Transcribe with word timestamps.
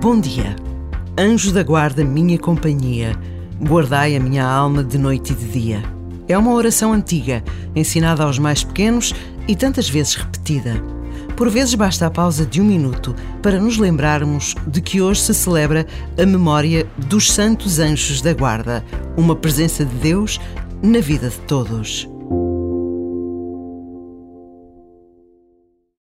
Bom 0.00 0.20
dia. 0.20 0.56
Anjo 1.16 1.52
da 1.52 1.62
guarda, 1.62 2.04
minha 2.04 2.36
companhia, 2.36 3.16
guardai 3.62 4.16
a 4.16 4.20
minha 4.20 4.44
alma 4.44 4.82
de 4.82 4.98
noite 4.98 5.32
e 5.32 5.36
de 5.36 5.44
dia. 5.46 5.82
É 6.26 6.36
uma 6.36 6.52
oração 6.52 6.92
antiga, 6.92 7.44
ensinada 7.76 8.24
aos 8.24 8.36
mais 8.36 8.64
pequenos 8.64 9.14
e 9.46 9.54
tantas 9.54 9.88
vezes 9.88 10.16
repetida. 10.16 10.82
Por 11.36 11.48
vezes 11.48 11.76
basta 11.76 12.06
a 12.06 12.10
pausa 12.10 12.44
de 12.44 12.60
um 12.60 12.64
minuto 12.64 13.14
para 13.40 13.60
nos 13.60 13.78
lembrarmos 13.78 14.56
de 14.66 14.80
que 14.80 15.00
hoje 15.00 15.20
se 15.20 15.32
celebra 15.32 15.86
a 16.20 16.26
memória 16.26 16.88
dos 16.96 17.30
santos 17.30 17.78
anjos 17.78 18.20
da 18.20 18.34
guarda, 18.34 18.84
uma 19.16 19.36
presença 19.36 19.84
de 19.84 19.94
Deus 19.94 20.40
na 20.82 20.98
vida 20.98 21.28
de 21.30 21.38
todos. 21.38 22.13